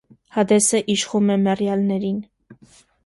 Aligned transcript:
Հադեսը 0.35 0.79
իշխում 0.93 1.29
է 1.33 1.35
մեռյալներին։ 1.43 2.17